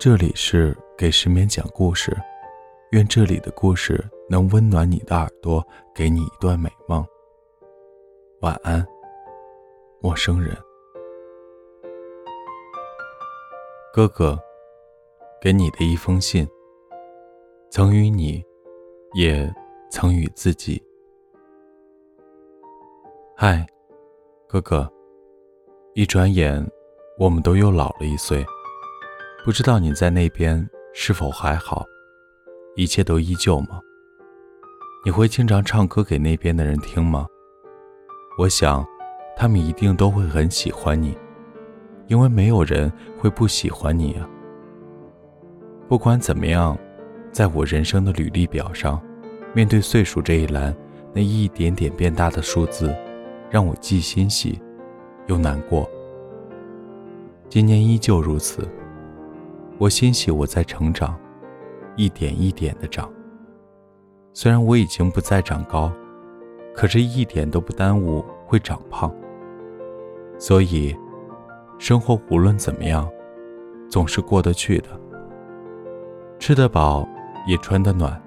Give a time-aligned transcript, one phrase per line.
[0.00, 2.16] 这里是给失眠讲故事，
[2.92, 4.00] 愿这里的故事
[4.30, 5.60] 能温暖你的耳朵，
[5.92, 7.04] 给你一段美梦。
[8.42, 8.86] 晚安，
[10.00, 10.56] 陌生人。
[13.92, 14.38] 哥哥，
[15.40, 16.48] 给你的一封信，
[17.68, 18.40] 曾与你，
[19.14, 19.52] 也
[19.90, 20.80] 曾与自己。
[23.36, 23.66] 嗨，
[24.46, 24.88] 哥哥，
[25.94, 26.64] 一转眼，
[27.18, 28.46] 我们都又老了一岁。
[29.44, 31.86] 不知道你在那边是否还好，
[32.74, 33.80] 一切都依旧吗？
[35.04, 37.26] 你会经常唱歌给那边的人听吗？
[38.36, 38.84] 我想，
[39.36, 41.16] 他们一定都会很喜欢你，
[42.08, 44.28] 因为没有人会不喜欢你啊。
[45.88, 46.76] 不管怎么样，
[47.30, 49.00] 在我人生的履历表上，
[49.54, 50.76] 面对岁数这一栏，
[51.14, 52.94] 那一点点变大的数字，
[53.48, 54.60] 让我既欣喜，
[55.28, 55.88] 又难过。
[57.48, 58.68] 今年依旧如此。
[59.78, 61.16] 我欣喜我在成长，
[61.94, 63.08] 一点一点的长。
[64.32, 65.92] 虽然我已经不再长高，
[66.74, 69.14] 可是一点都不耽误会长胖。
[70.36, 70.96] 所以，
[71.78, 73.08] 生活无论怎么样，
[73.88, 74.88] 总是过得去的。
[76.40, 77.08] 吃得饱，
[77.46, 78.20] 也穿得暖。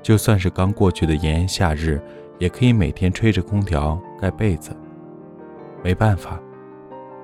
[0.00, 2.00] 就算是刚过去的炎炎夏日，
[2.38, 4.70] 也可以每天吹着空调盖被子。
[5.82, 6.40] 没办法，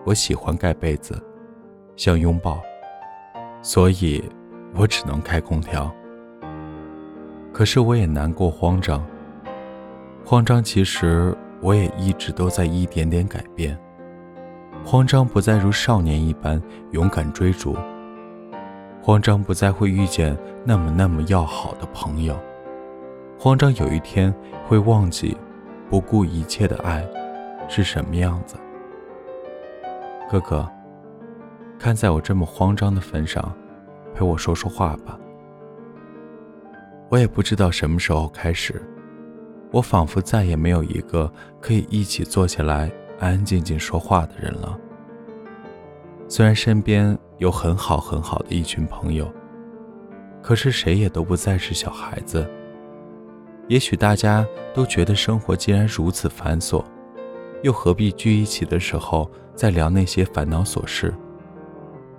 [0.04, 1.20] 我喜欢盖被子，
[1.94, 2.60] 像拥抱。
[3.60, 4.22] 所以，
[4.74, 5.92] 我只能开空调。
[7.52, 9.04] 可是我也难过、慌张。
[10.24, 13.76] 慌张，其实我也一直都在一点点改变。
[14.84, 17.76] 慌张不再如少年一般勇敢追逐。
[19.02, 22.38] 慌张不再会遇见那么那么要好的朋友。
[23.38, 24.32] 慌张有一天
[24.66, 25.36] 会忘记，
[25.90, 27.04] 不顾一切的爱
[27.68, 28.56] 是什么样子。
[30.30, 30.68] 哥哥。
[31.78, 33.54] 看在我这么慌张的份上，
[34.14, 35.18] 陪我说说话吧。
[37.08, 38.82] 我也不知道什么时候开始，
[39.70, 44.76] 我仿佛再也没有一个可以一起坐下来安安静静说话的人了。
[46.26, 49.32] 虽然身边有很好很好的一群朋友，
[50.42, 52.46] 可是谁也都不再是小孩子。
[53.68, 54.44] 也许大家
[54.74, 56.84] 都觉得生活既然如此繁琐，
[57.62, 61.14] 又何必聚一起的时候再聊那些烦恼琐事？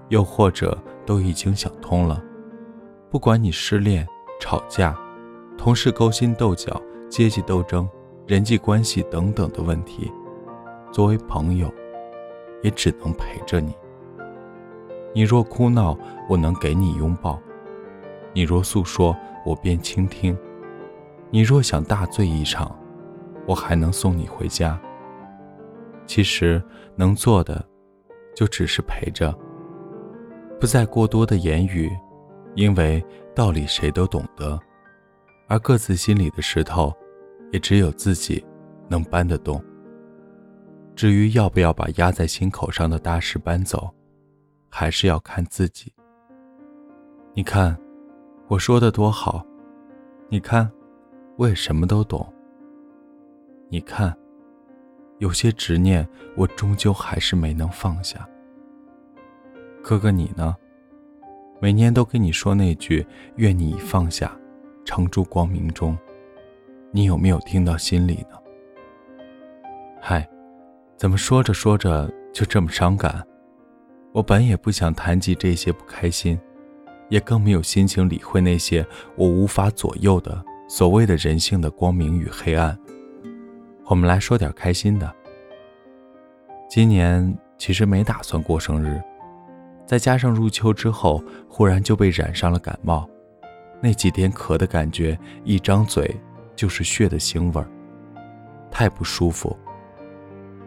[0.10, 2.22] 又或者都已经想通了，
[3.10, 4.08] 不管你失恋、
[4.40, 4.96] 吵架、
[5.58, 7.88] 同事勾心斗角、阶级斗争、
[8.28, 10.12] 人际关系等等的问题，
[10.92, 11.72] 作为朋友，
[12.62, 13.74] 也只能陪着你。
[15.14, 17.40] 你若哭闹，我能给你拥抱；
[18.34, 19.16] 你若诉说，
[19.46, 20.36] 我便倾听；
[21.32, 22.78] 你若想大醉一场，
[23.48, 24.80] 我还能送你回家。
[26.06, 26.62] 其实
[26.96, 27.64] 能做的，
[28.36, 29.36] 就只是陪着。
[30.60, 31.90] 不再过多的言语，
[32.54, 33.04] 因为
[33.34, 34.60] 道理谁都懂得，
[35.48, 36.94] 而各自心里的石头，
[37.54, 38.46] 也只有自己
[38.90, 39.64] 能搬得动。
[40.98, 43.90] 至于要不要把压在心口上的大石搬走，
[44.70, 45.94] 还是要看自己。
[47.34, 47.80] 你看，
[48.50, 49.46] 我说的多好，
[50.28, 50.70] 你看，
[51.38, 52.28] 我也什么都懂。
[53.70, 54.14] 你看，
[55.20, 56.06] 有些执念，
[56.36, 58.28] 我终究还是没能放下。
[59.90, 60.56] 哥哥，你呢？
[61.60, 63.04] 每年都跟你说那句
[63.38, 64.32] “愿你放下，
[64.86, 65.98] 常驻光明中”，
[66.94, 68.38] 你有没有听到心里呢？
[70.00, 70.30] 嗨，
[70.96, 73.26] 怎么说着说着就这么伤感？
[74.12, 76.40] 我本也不想谈及这些不开心，
[77.10, 78.86] 也更没有心情理会那些
[79.16, 82.78] 我无法左右的所谓的人性的光明与黑暗。
[83.86, 85.12] 我们来说点开心的。
[86.70, 89.02] 今年其实没打算过生日。
[89.90, 93.10] 再加上入秋之后，忽然就被染上了感冒，
[93.82, 96.16] 那几天咳的感觉，一张嘴
[96.56, 97.68] 就是血的腥味儿，
[98.70, 99.58] 太不舒服。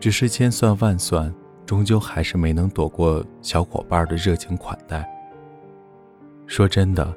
[0.00, 1.32] 只是千算万算，
[1.64, 5.08] 终究还是没能躲过小伙伴的热情款待。
[6.48, 7.14] 说真的，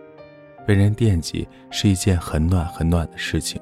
[0.64, 3.60] 被人惦记是一件很暖很暖的事情。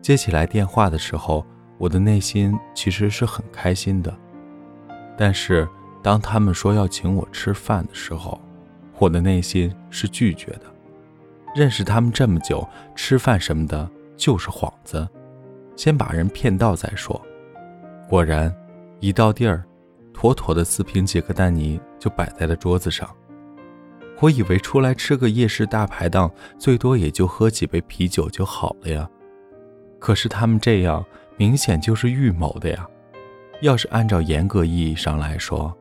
[0.00, 1.44] 接起来电话的时候，
[1.76, 4.16] 我的内心其实是很开心的，
[5.14, 5.68] 但是。
[6.04, 8.38] 当他们说要请我吃饭的时候，
[8.98, 10.64] 我的内心是拒绝的。
[11.54, 15.08] 认识他们这么久，吃饭什么的就是幌子，
[15.76, 17.18] 先把人骗到再说。
[18.06, 18.54] 果然，
[19.00, 19.64] 一到地儿，
[20.12, 23.08] 妥妥的四瓶杰克丹尼就摆在了桌子上。
[24.20, 29.08] 我以为出来吃个夜市大排档，最多也就喝几杯啤酒就好了呀。
[29.98, 31.02] 可是他们这样，
[31.38, 32.86] 明显就是预谋的呀。
[33.62, 35.74] 要是按照严格意义上来说，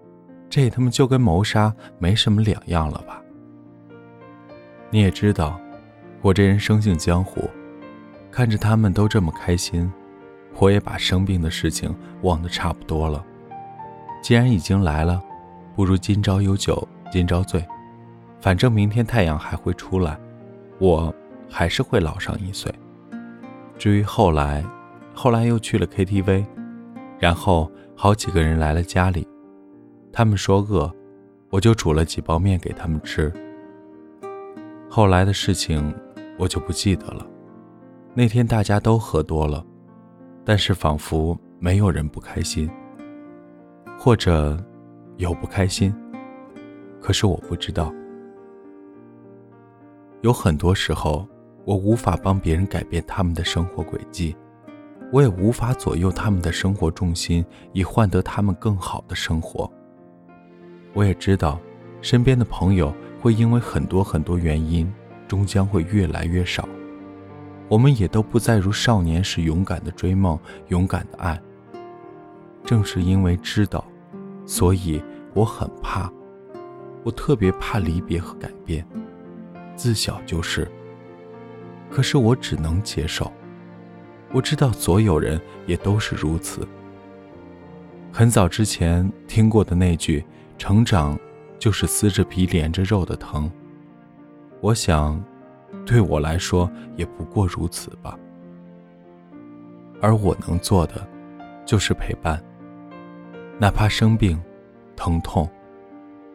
[0.53, 3.19] 这他妈就跟谋杀没什么两样了吧？
[4.91, 5.59] 你也知道，
[6.21, 7.49] 我这人生性江湖，
[8.29, 9.91] 看着他们都这么开心，
[10.59, 11.91] 我也把生病的事情
[12.21, 13.25] 忘得差不多了。
[14.21, 15.19] 既然已经来了，
[15.75, 17.65] 不如今朝有酒今朝醉，
[18.39, 20.15] 反正明天太阳还会出来，
[20.77, 21.11] 我
[21.49, 22.71] 还是会老上一岁。
[23.79, 24.63] 至于后来，
[25.15, 26.45] 后来又去了 KTV，
[27.17, 29.27] 然后好几个人来了家里，
[30.13, 30.89] 他们说饿，
[31.49, 33.33] 我就煮了几包面给他们吃。
[34.87, 35.93] 后来的事情
[36.37, 37.27] 我就不记得了。
[38.13, 39.65] 那天大家都喝多了，
[40.45, 42.69] 但是仿佛没有人不开心，
[43.97, 44.57] 或者
[45.17, 45.93] 有不开心，
[47.01, 47.91] 可是我不知道。
[50.21, 51.27] 有很多时候。
[51.65, 54.35] 我无法帮别人改变他们的生活轨迹，
[55.13, 59.71] 我也无法左右他们的生活重心，以换得他们更好的生活。
[60.93, 61.59] 我也知道，
[62.01, 64.91] 身边的朋友会因为很多很多原因，
[65.27, 66.67] 终将会越来越少。
[67.67, 70.37] 我们也都不再如少年时勇敢的追梦，
[70.67, 71.41] 勇敢的爱。
[72.63, 73.83] 正是因为知道，
[74.45, 75.01] 所以
[75.33, 76.11] 我很怕，
[77.03, 78.85] 我特别怕离别和改变，
[79.75, 80.69] 自小就是。
[81.89, 83.31] 可是我只能接受，
[84.31, 86.67] 我知道所有人也都是如此。
[88.11, 90.23] 很早之前听过的那句
[90.63, 91.19] “成长
[91.59, 93.51] 就是撕着皮连着肉的疼”，
[94.63, 95.21] 我想，
[95.85, 98.17] 对我来说也不过如此吧。
[100.01, 101.05] 而我能做的，
[101.65, 102.41] 就是陪伴。
[103.59, 104.41] 哪怕生病、
[104.95, 105.49] 疼痛，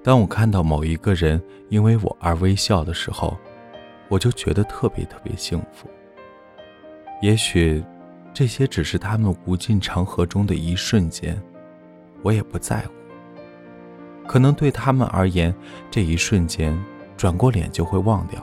[0.02, 3.34] 当我看到某一个人因为我而微笑的时候。
[4.10, 5.88] 我就觉得特别特别幸福。
[7.22, 7.82] 也许，
[8.34, 11.40] 这些只是他们无尽长河中的一瞬间，
[12.22, 12.97] 我也不在乎。
[14.28, 15.52] 可能对他们而言，
[15.90, 16.78] 这一瞬间
[17.16, 18.40] 转过脸就会忘掉。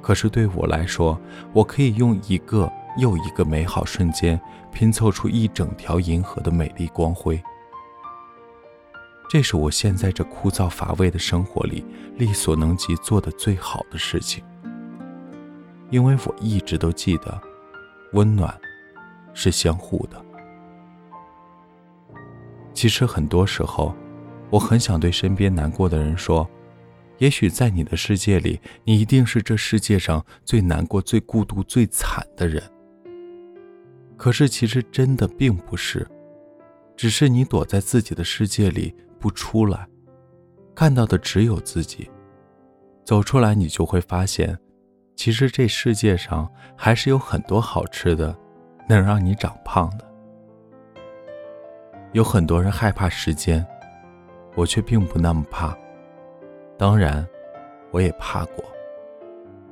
[0.00, 1.20] 可是对我来说，
[1.52, 4.40] 我可以用一个又一个美好瞬间，
[4.72, 7.42] 拼凑出一整条银河的美丽光辉。
[9.28, 11.84] 这是我现在这枯燥乏味的生活里
[12.16, 14.44] 力所能及做的最好的事情，
[15.90, 17.40] 因为我一直都记得，
[18.12, 18.54] 温暖
[19.32, 20.24] 是相互的。
[22.72, 23.92] 其实很多时候，
[24.54, 26.48] 我很想对身边难过的人说，
[27.18, 32.62] 也许在你的世界里，你一定是这世界上最难过、最孤独、最惨的人。
[34.16, 36.06] 可是其实真的并不是，
[36.96, 38.94] 只是你躲在自己的世界里。
[39.18, 39.88] 不出来，
[40.74, 42.10] 看到的只有自己。
[43.06, 44.56] 走出来，你就会发现，
[45.16, 46.46] 其实这世界上
[46.76, 48.36] 还是有很多好吃的，
[48.86, 50.04] 能让你长胖的。
[52.12, 53.66] 有很多人害怕时间，
[54.54, 55.76] 我却并不那么怕。
[56.76, 57.26] 当然，
[57.90, 58.64] 我也怕过，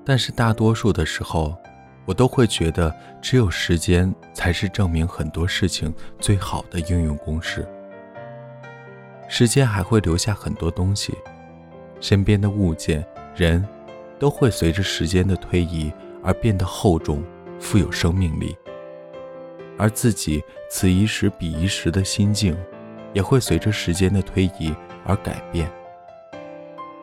[0.05, 1.57] 但是大多数的时候，
[2.05, 7.67] 我都会觉得，只有时间才是证明很多事情最好的应用公式。
[9.29, 11.15] 时间还会留下很多东西，
[12.01, 13.05] 身边的物件、
[13.35, 13.67] 人，
[14.19, 15.93] 都会随着时间的推移
[16.23, 17.25] 而变得厚重、
[17.59, 18.57] 富有生命力。
[19.79, 22.57] 而自己此一时彼一时的心境，
[23.13, 25.71] 也会随着时间的推移而改变。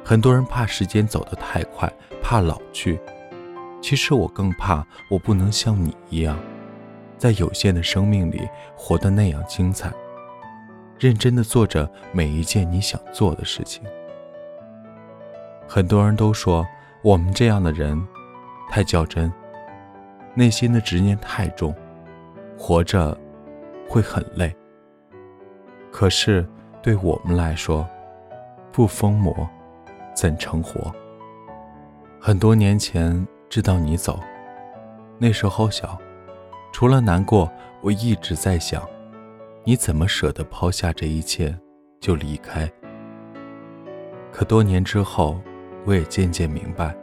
[0.04, 3.00] 很多人怕时间走得太快，怕老去，
[3.82, 6.38] 其实我更怕我不能像你一样，
[7.18, 9.92] 在有限的生命里活得那样精彩。
[10.98, 13.84] 认真的做着每一件你想做的事情。
[15.68, 16.66] 很多人都说
[17.04, 18.02] 我们这样的人
[18.70, 19.32] 太较真，
[20.34, 21.74] 内心的执念太重，
[22.58, 23.18] 活着
[23.88, 24.54] 会很累。
[25.92, 26.48] 可是
[26.82, 27.88] 对我们来说，
[28.72, 29.48] 不疯魔
[30.16, 30.94] 怎成活？
[32.20, 34.20] 很多年前知道你走，
[35.18, 35.98] 那时候小，
[36.72, 38.82] 除了难过，我一直在想。
[39.66, 41.56] 你怎么舍得抛下这一切
[42.00, 42.68] 就离开？
[44.32, 45.40] 可多年之后，
[45.86, 46.96] 我也渐渐明白，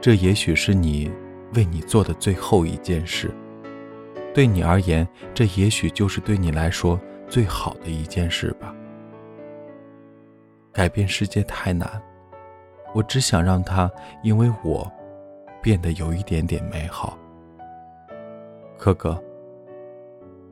[0.00, 1.10] 这也许是你
[1.54, 3.30] 为你做的最后一件事。
[4.32, 6.98] 对你而言，这也许就是对你来说
[7.30, 8.74] 最好的一件事吧。
[10.72, 11.88] 改变世界太难，
[12.92, 13.90] 我只想让它
[14.22, 14.86] 因为我
[15.62, 17.16] 变得有一点点美好。
[18.76, 19.18] 可可，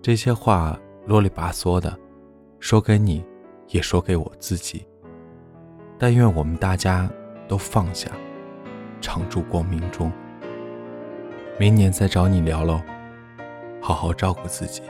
[0.00, 0.78] 这些话。
[1.06, 1.98] 啰里吧嗦的，
[2.60, 3.24] 说给你，
[3.68, 4.86] 也说给我自己。
[5.98, 7.10] 但愿我们大家
[7.48, 8.10] 都放下，
[9.00, 10.12] 常驻光明中。
[11.58, 12.82] 明年再找你聊喽，
[13.80, 14.82] 好好照顾自己。